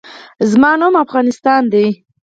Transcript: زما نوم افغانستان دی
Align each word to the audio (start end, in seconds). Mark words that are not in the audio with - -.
زما 0.51 0.71
نوم 0.81 0.93
افغانستان 1.05 1.61
دی 1.71 1.87